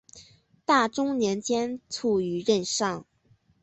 [0.65, 3.05] 大中年间卒于任上。